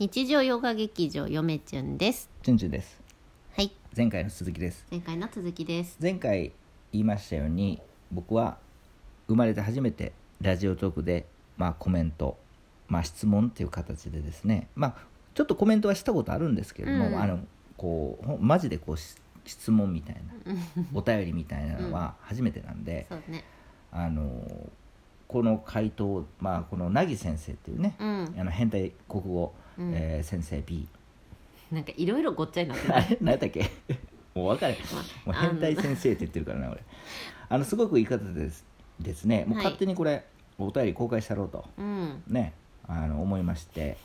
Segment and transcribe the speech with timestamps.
[0.00, 2.28] 日常ヨガ劇場よめちゅんです。
[2.42, 3.00] チュンチュンです。
[3.56, 3.70] はい。
[3.96, 4.84] 前回の続きです。
[4.90, 5.96] 前回の続きです。
[6.02, 6.50] 前回
[6.90, 8.58] 言いましたように僕は
[9.28, 11.26] 生まれて初めてラジオトークで
[11.56, 12.36] まあコメント
[12.88, 14.66] まあ質問っていう形でですね。
[14.74, 14.94] まあ
[15.32, 17.22] ちょっとコメントはしたことあるんですけれども、うん。
[17.22, 17.38] あの
[17.76, 19.14] こうマジでこうし
[19.44, 20.56] 質問みたいな
[20.92, 23.44] お便りみたいなのは初めてなんで、そうね。
[23.92, 24.42] あの
[25.28, 28.34] この回答まあこの凪先生っていうね、うん。
[28.36, 29.92] あの変態国語、うん。
[29.94, 30.86] えー先生 B
[31.72, 33.10] なんかいろいろごっちゃになってある。
[33.10, 33.70] れ何やったっけ？
[34.34, 34.84] もう分かれへんも
[35.26, 36.80] うまあ変態先生って言ってるからな俺。
[37.48, 37.64] あの。
[37.64, 38.64] すごくいい方です
[39.00, 39.44] ですね。
[39.46, 39.64] もうはい。
[39.64, 40.24] 勝手にこれ、
[40.58, 41.64] お便り公開したろうと。
[41.78, 42.22] うん。
[42.28, 42.52] ね。
[42.86, 43.96] あの思いまして。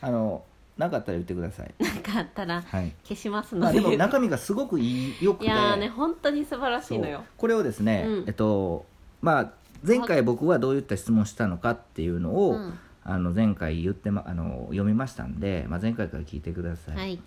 [0.00, 0.44] あの
[0.78, 1.74] 何かあったら言ってください。
[1.78, 2.92] なんかあったらはい。
[3.04, 5.46] 消しますまあ、ので、でも中身がすごくいいよくて。
[5.46, 7.24] いやーね本当に素晴らしいのよ。
[7.36, 8.24] これをですね、うん。
[8.26, 8.86] えっと
[9.20, 9.52] まあ
[9.86, 17.20] 前回僕はどういった質問したのかっていうのを、うんあの前回言って、ま、あの読みましたんで、まあ、前回から聞いてください、はい。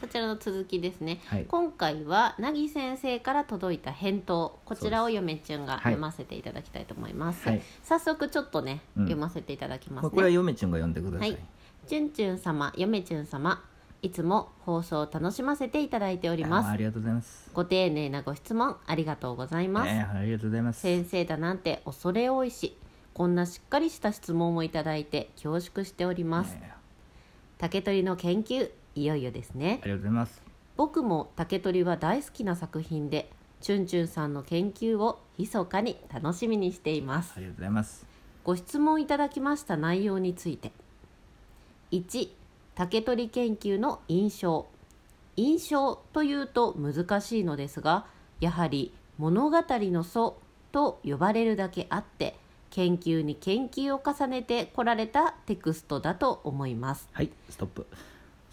[0.00, 1.44] そちらの続きですね、はい。
[1.46, 4.58] 今回はなぎ先生から届いた返答。
[4.64, 5.82] こちらをよめちゅんがはい。
[5.82, 7.62] 読ませていただきたいと思います、はい。
[7.82, 9.04] 早速ちょっとね、うん。
[9.04, 10.02] 読ませていただきますね。
[10.02, 11.40] まあ、これは嫁ちゅんが読んでください、はい。
[11.86, 13.62] ちゅんちゅん様よめちゅん様
[14.02, 16.68] いつも放送を楽しませていただいております。
[16.68, 17.50] あありがとうございます。
[17.52, 20.80] ご丁寧なご質問ありがとうございます、ねありがとうございます。
[20.80, 22.76] 先生だなんて恐れ多いし
[23.14, 26.74] こんなしっかりした質問をいただいて恐縮しております、ね
[27.58, 29.80] 竹取の研究いよいよですね。
[29.82, 30.42] ありがとうございます。
[30.78, 33.30] 僕も竹取は大好きな作品で
[33.60, 37.34] チュンチュンさんの研究を密かに楽しみにしています。
[37.36, 38.06] ありがとうございます。
[38.44, 40.72] ご質問いただきました内容について。
[41.92, 42.30] 1
[42.74, 44.66] 竹取研究の印象。
[45.36, 48.06] 印象というと難しいのですが
[48.40, 50.38] やはり物語の祖
[50.72, 52.36] と呼ばれるだけあって
[52.70, 57.08] 研究に研究を重ねてこられたテクストだと思います。
[57.12, 57.86] はいストップ。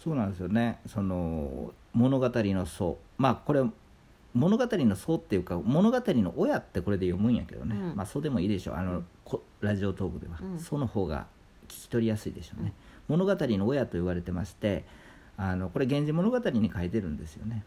[0.02, 0.80] そうなんですよね。
[0.86, 3.62] その物語の祖まあこれ
[4.34, 7.96] 物語の祖っていうか物語の親ってこれで読むんやけどね、うん。
[7.96, 8.74] まあそうでもいいでしょう。
[8.76, 10.58] あの、こラジオトークでは、うん。
[10.58, 11.26] その方が
[11.68, 12.72] 聞き取りやすいでしょうね、
[13.08, 14.84] 物語の親と言われてまして
[15.36, 17.64] あのこれ「源氏物語」に書いてるんですよね。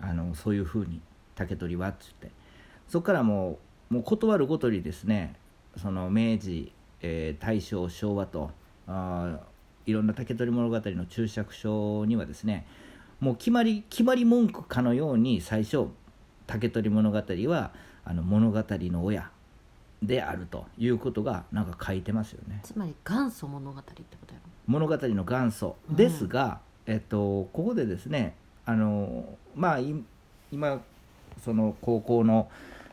[0.00, 1.00] あのそういうふうに
[1.34, 2.30] 竹取はっつって。
[2.88, 3.58] そこからも
[3.90, 5.34] うもう断るごとにですね
[5.76, 8.50] その明治、えー大正昭和と
[8.86, 12.66] あーいろんな竹取物語の注釈書にはですね
[13.20, 15.86] もう決まり決まり文句かのように最初
[16.46, 17.72] 竹取物語は
[18.04, 19.30] あの物語の親
[20.02, 22.60] であるということがなんか書いてますよね。
[22.62, 24.50] つまり元祖物語ってことやろ？
[24.66, 25.76] 物語の元祖。
[25.90, 28.36] ですが、えっと、ここでですね
[28.66, 29.24] あの
[29.54, 29.94] まあい
[30.52, 30.80] 今
[31.42, 32.50] その高校の、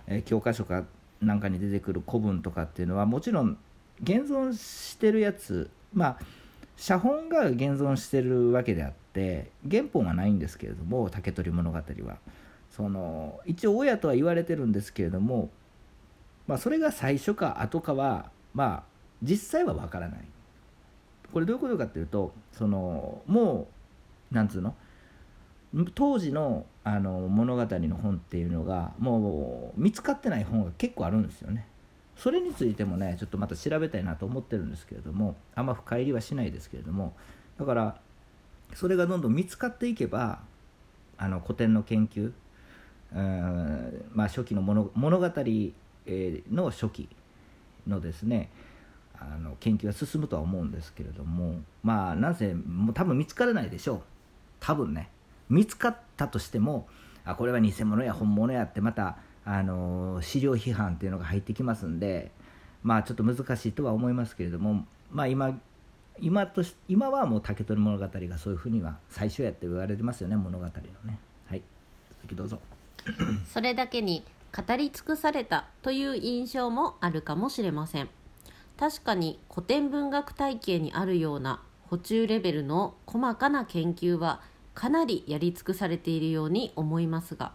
[0.08, 0.84] えー教科書か
[1.22, 3.58] なんかに出てくる古文とかっていうのはもちろん
[4.02, 6.20] 現存してるやつまあ
[6.76, 11.84] 写本が現存してるわけであって原本はないんですけれども竹取物語は。
[12.72, 15.50] その一応親とは言われてるんですけれども、
[16.48, 18.84] まあ、それが最初か後かはまあ
[19.22, 20.20] 実際は分からない。
[21.34, 23.68] これどういうことかっていうとそのも
[24.32, 24.74] うなんつうの？
[25.96, 31.68] 当時のあの物語の本っていうのがもう見つかってない本が結構あるんですよね。
[32.18, 37.16] それについてもねちょっとまた調べたいなと思ってるんですけれどもあんま深入りはしないですけれども
[37.58, 38.00] だから
[38.76, 40.40] それがどんどん見つかっていけば
[41.18, 42.32] あの古典の研究
[43.14, 47.10] うんまあ初期の物物語、の初期
[47.88, 48.50] のですね
[49.20, 54.02] あの研究が進むとは思うんですけれどもまあなぜもう多分見つからないでしょう。
[54.60, 55.10] 多分ね。
[55.52, 56.88] 見つかったとしても
[57.26, 62.32] あこれは偽物や本物やってまたあの資料批判っていうのが入ってきますんで
[62.84, 65.60] まあちょっと難しいとは思いますけれどもまあ今
[66.20, 71.20] 今とし今はもう竹取物語がそういうふうには最初やって言われてますよね物語のね。
[71.48, 71.64] はい。
[72.22, 72.60] 続きどうぞ。
[73.52, 74.24] それだけに
[74.56, 78.10] 語り尽くされたという印象もあるかもしれません。
[78.78, 84.42] 確かに古典文学体系にあるような補充レベルの細かな研究は
[84.74, 87.54] かなりやり尽くされているように思いますが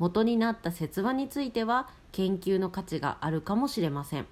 [0.00, 4.26] 元になった説話については研究の価値があるかもしれません。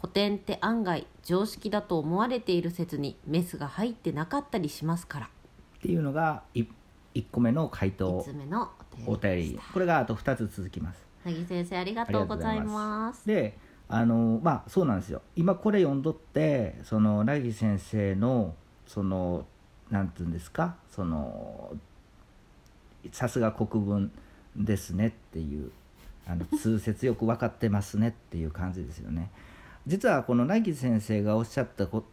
[0.00, 5.26] 古典って案外常識だと思われている説にメスが入ってなかったりしますから。
[5.26, 6.68] っていうのが 1,
[7.32, 8.70] 個目の回5答つ目の
[9.06, 11.04] お便りこれがあと2つ続きます。
[11.24, 13.26] なぎ先生ありがとうございます。
[13.26, 15.22] であのまあそうなんですよ。
[15.34, 18.54] 今これ読んどってその凪先生の
[18.86, 19.46] その
[19.90, 20.76] なんていうんですか？
[20.90, 21.74] その
[23.12, 24.10] さすが国文
[24.56, 25.70] ですねっていう
[26.26, 29.30] あの 通説よく分かってますねっていう感じですよね。
[29.86, 32.04] 実はこの凪先生がおっしゃったこ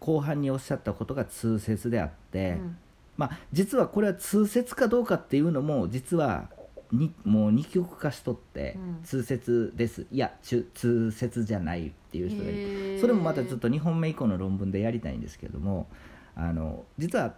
[0.00, 2.76] 後半におっしゃったことが通説であって、うん。
[3.16, 6.50] まあ、実はこれは通説かどうかっていうのも実は
[6.92, 9.02] にもう二極化しとってうん。
[9.02, 13.00] 通説です、いや通説じゃないっていう人がいる。
[13.00, 15.88] それもまたちょっと2本目以降の論文でやりたいんですけども
[16.36, 17.34] あの実は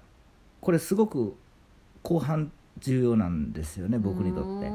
[0.61, 1.37] これすごく
[2.03, 4.71] 後半重要なんですよね僕にとって。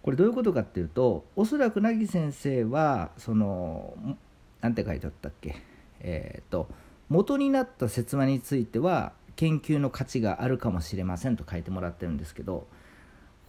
[0.00, 4.16] これどういうことかっていうとおそらく凪先生はそのん
[4.60, 5.56] なんて書いてあったっけ？
[6.00, 6.68] えっ、と
[7.08, 12.66] 元になった説話については研究の価値があるかもしれませんと書いてもらってるんですけど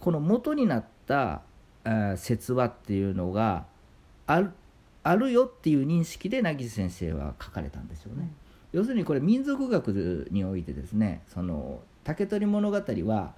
[0.00, 1.42] この元になった
[2.16, 3.64] 説話っていうのが
[4.26, 4.50] ある
[5.02, 8.30] あるよっていう認識で凪先生は書かれたんでしょうね。
[8.72, 13.34] 要するにこれ民族学においてですねその竹取物語は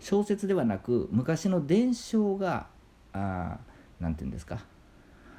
[0.00, 2.66] 小説ではなく昔の伝承が
[3.12, 4.60] あーなんていうんですか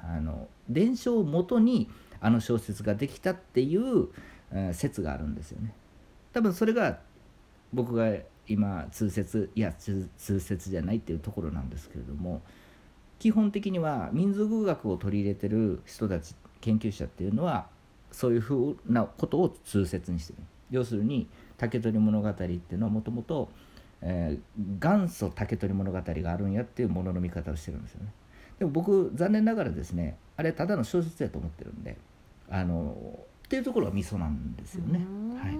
[0.02, 1.88] あの伝承をもとに
[2.20, 4.08] あの小説ができたっていう、
[4.52, 5.74] えー説があるんですよね。
[6.32, 6.98] 多分それが
[7.72, 8.12] 僕が
[8.46, 12.42] 今通説いや通通説じゃないっていうところなんですけれども
[13.18, 17.66] 基本的には民族学を取り入れてる人たち研究者っていうのは
[18.14, 20.38] そういうふうなことを通説にしてる。
[20.70, 21.28] 要するに
[21.58, 23.48] 「竹取物語」っていうのはもともと
[24.00, 28.12] えー元祖竹取物語があるんやっていうものの見方をしてるんですよね。
[28.58, 31.96] でも僕残念ながらですねあれただの小説やと思ってるんで
[32.48, 35.04] あのっていうところがミソなんですよね、
[35.38, 35.58] はい、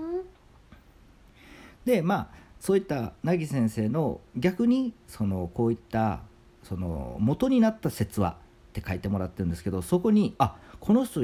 [1.84, 2.28] でまあ
[2.60, 6.20] そういった凪先生の逆にそのこういった
[6.62, 8.36] その元になった説話っ
[8.72, 11.20] て書いてもらってるんですけどそこにあこの人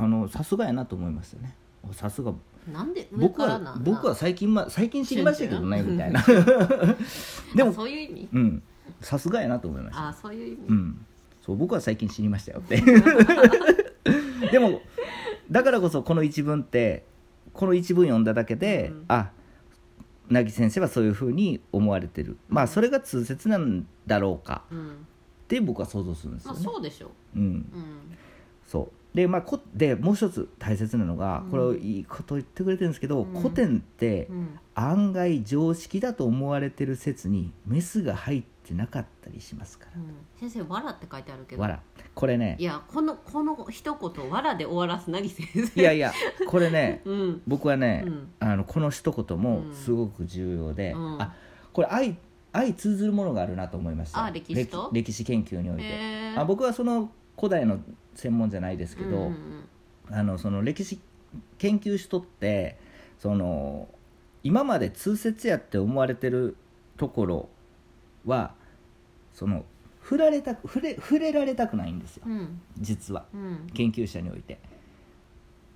[0.00, 1.54] あのさすがやなと思いましたね。
[1.92, 2.32] さすが。
[2.72, 6.22] なんで上僕は僕は最近、ま、最近知りましたけどねみたいな。
[6.22, 6.34] で
[7.56, 8.28] でももそういう意味？
[8.32, 8.62] うん。
[9.00, 10.08] さすがやなと思いました。
[10.08, 11.06] あそういう意味、うん。
[11.42, 12.80] そう僕は最近知りましたよって。
[14.50, 14.80] でも
[15.50, 17.04] だからこそこの一文って
[17.52, 19.30] この一文読んだだけで、うんあ
[20.30, 22.36] 凪先生はそういうふうに思われてる。
[22.48, 24.62] まあそれが通説なんだろうか。
[24.70, 24.90] うん。
[24.90, 24.92] っ
[25.48, 27.64] て僕は想像するんですまあよね、そうでしょうん、うん。
[28.64, 31.50] そうでまあこでもう一つ大切なのがうん。
[31.50, 33.40] これをいいこと言ってくれてるんですけど、うん。
[33.40, 34.58] 古典ってうん。
[34.74, 40.00] 案外常識だと思われてる説にメスが入ってなかったりしますから。
[40.00, 40.14] うん。
[40.38, 41.62] 先生「わら」って書いてあるけど。
[41.62, 41.80] わら
[42.14, 42.56] これね。
[42.58, 45.10] いやこのこの一言「わら」で終わらす。
[45.10, 45.80] 凪先生。
[45.80, 46.12] いやいや
[46.46, 47.42] これね うん。
[47.46, 48.28] 僕はね、うん。
[48.38, 51.20] あのこの一言もすごく重要で、うん。
[51.20, 51.34] あ
[51.72, 52.14] これ相
[52.52, 54.24] 相通ずるものがあるなと思いました。
[54.24, 54.54] あ歴
[55.12, 57.80] 史研究において、あ僕はその古代の
[58.14, 59.64] 専門じゃないですけど、うんうん
[60.12, 60.98] あのその歴史
[61.58, 62.76] 研究しとって
[63.20, 63.86] その
[64.42, 66.56] 今まで通説やって思われてる
[66.96, 67.48] ところ
[68.26, 68.54] は
[69.32, 69.64] その
[70.02, 72.60] 触られたく触れ触れられたくないんですようん。
[72.78, 73.26] 実は。
[73.32, 73.66] うん。
[73.72, 74.58] 研究者において。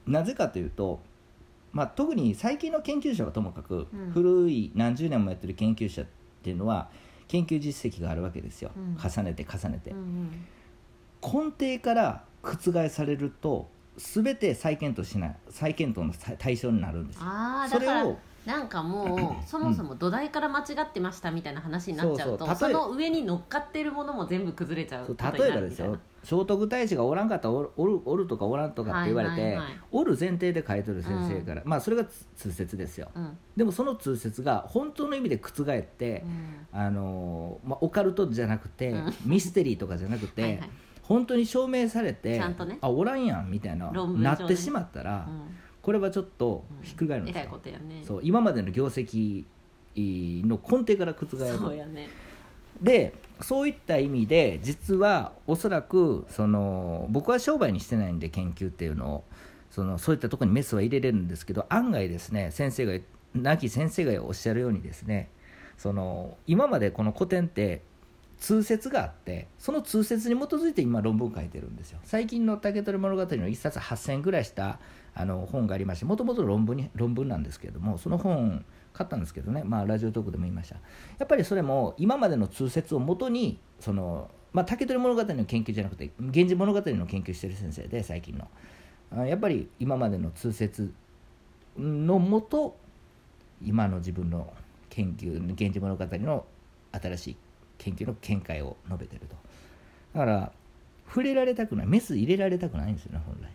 [0.06, 1.00] なぜかというと、
[1.72, 4.10] まあ、特に最近の研究者はともかく、うん。
[4.10, 6.06] 古い何十年もやってる研究者っ
[6.42, 6.90] ていうのは
[7.28, 8.96] 研究実績があるわけですよ、うん。
[8.98, 10.46] 重ねて重ねて、うんうん
[11.24, 29.80] 根底から覆されると全て再検討しない再検討の対対象になるんですああだからをなんかもう そもそも土台から間違ってましたみたいな話になっちゃうとその上に乗っかってるものも全部崩れちゃう例えばですよ聖徳太子がおらんかったらおるおるとかおらんとかって言われて、はいはいはい。
[29.92, 33.10] おる前提で書いてる先生から、まあそれが通説ですよ。
[33.14, 33.38] うん。
[33.54, 36.24] でもその通説が本当の意味で覆って、
[36.72, 36.80] うん。
[36.80, 39.14] あのーまあ、オカルトじゃなくて、うん。
[39.26, 40.70] ミステリーとかじゃなくてはいはい
[41.06, 42.78] 本当に証明されてね。
[42.80, 45.56] あおらんやんみたいななってしまったら、うん。
[45.82, 48.02] これはちょっとひっくり返るんですよ、ことやね。
[48.06, 49.44] そう今までの業績
[49.96, 52.08] の根底から覆るそうやね。
[52.80, 59.24] でそういった意味で実はおそらくその僕は商売にしてないんで研究っていうのを
[59.70, 65.30] そのそういったところにメスは入れれるんですけど案外ですね先生が亡き先生がおっしゃるようにですね
[65.78, 67.82] その今までこの古典って
[68.44, 71.98] 通説があってその通説に基づいて今論文書いてるんですよ。
[72.04, 74.80] 最近の「竹取物語」の一冊8000ぐらいした
[75.14, 80.74] あの本がありましてもともと論文に論文なんですけれどもその本買ったんですけどね、まあ、ラジオトークでも言いました。
[81.18, 88.46] やっぱりそれも今までの通説をもとにその、まあ、竹取物語の研究じゃなくて「源氏物語」の研究してる先生で最近の。
[89.10, 90.92] あやっぱり今までの通説
[91.78, 92.76] のもと
[93.62, 94.52] 今の自分の
[94.90, 96.44] 研究「源氏物語」の
[96.92, 97.36] 新しい
[97.78, 99.36] 研究の見解を述べてると。
[100.14, 100.52] だから
[101.06, 101.86] 触れられたくない。
[101.86, 103.50] メス入れられたくないんですよね本来。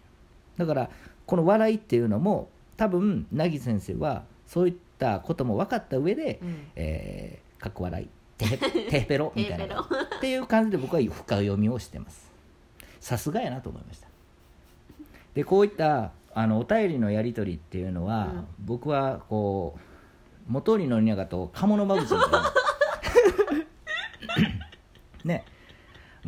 [0.58, 0.90] だから
[1.26, 6.68] この笑いっていうのも多分凪先生はそういったことも分かった上で、うん。
[6.76, 8.08] えー、かっこ笑い。
[8.38, 9.82] てへてへぺろ みたいな。
[9.82, 9.88] っ
[10.22, 12.32] ていう感じで僕は深読みをしてます。
[13.00, 14.08] さすがやなと思いました。
[15.34, 18.48] でこういったあのお便りのやり取りっていうのは、うん。
[18.60, 22.54] 僕はこう元利宣長と鴨の間口みたいな
[25.26, 25.46] ね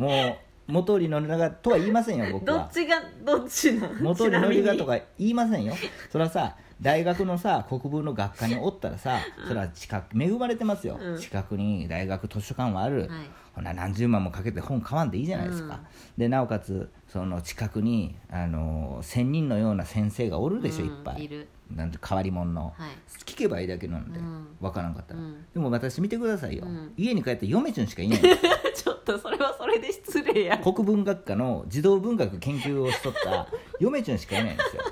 [0.02, 2.58] もう元利宣長とは言いませんよ僕は。
[2.58, 5.74] どっちがどっちなん元利宣長とかか言いませんよ。
[6.10, 11.18] それはさ大学のさ国文の学科におったらさそれは近く恵まれてますよ、うん。
[11.18, 13.08] 近くに大学図書館はある、はい。
[13.54, 15.80] ほな何十万もかけて本買わんでいいじゃないですか、
[16.16, 20.90] でなおかつその近くにあの仙人のような先生がおるでしょ、うん。
[20.90, 21.24] いっぱい。
[21.24, 21.48] いる。
[21.70, 22.90] なんて変わり者の、はい。
[23.24, 24.46] 聞けばいいだけなんで、うん。
[24.60, 25.46] わからんかったら、うん。
[25.54, 26.92] でも私見てくださいよ、うん。
[26.96, 28.44] 家に帰って嫁ちゅんしかいないんです。
[28.44, 30.58] よ ちょっとそれはそれで失礼や。
[30.58, 33.46] 国文学科の児童文学研究をしとった
[33.78, 34.82] 嫁ちゅんしかいないんですよ。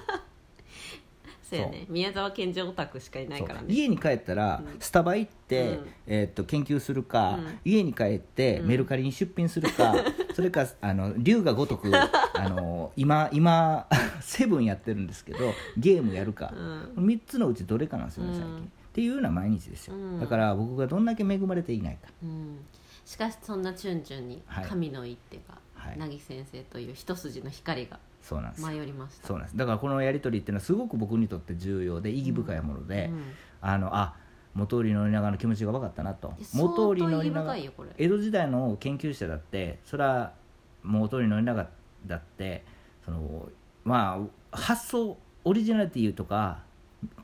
[1.51, 1.85] そうやね。
[1.89, 3.67] 宮沢賢治オタクしかいないからね。
[3.69, 4.81] 家に帰ったら、うん。
[4.81, 5.87] スタバ行って、うん。
[6.07, 7.59] えーっと研究するか、うん。
[7.65, 8.69] 家に帰ってうん。
[8.69, 9.97] メルカリに出品するか、
[10.35, 11.91] それかあの龍が如く
[12.35, 13.89] あの今今
[14.21, 16.55] セブンやってるんですけどゲームやるか、
[16.97, 17.05] うん。
[17.05, 18.61] 3つのうちどれかなんですよね最近、うん。
[18.61, 20.21] っていうような毎日ですよ、うん。
[20.21, 22.09] だから僕がどんだけ恵まれていないか。
[22.23, 22.59] うん
[23.05, 24.65] しかしそんなチュンチュンにはい。
[24.65, 25.99] 神の一手が、はい。
[25.99, 28.61] 凪先生という一筋の光がそうなんです。
[28.63, 29.27] よ舞いました。
[29.27, 29.57] そうなんです。
[29.57, 33.23] だからこのやり取りっていうのはすごく僕にとって重要で意義深いもので、うん。
[33.61, 34.17] あのあ
[34.55, 36.35] 元利宣長の気持ちが分かったなと。
[36.55, 40.33] 元利宣長江戸時代の研究者だってそれは
[40.83, 41.67] 元利宣長
[42.07, 42.65] だって
[43.05, 43.49] その
[43.85, 44.21] ま
[44.53, 46.63] あ発想オリジナリティとか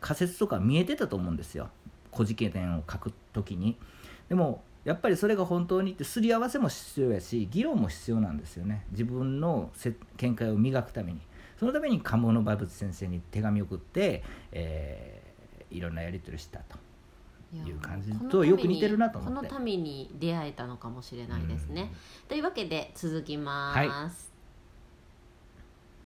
[0.00, 1.68] 仮説とか見えてたと思うんですよ。
[2.12, 3.76] 古事記伝を書くときに。
[4.28, 8.86] でもやっぱりそれが本当にってすり合わせも必要やし議論も必要なんですよね。
[8.92, 11.20] 自分のせ見解を磨くために。
[11.58, 15.26] そのために鴨の馬淵先生に手紙を送って、えー
[15.68, 16.78] いろんなやり取りしたと。
[17.54, 19.36] いう感じとよく似てるなと思って。
[19.36, 21.92] このために出会えたのかもしれないですね、
[22.28, 23.88] というわけで続きます、はい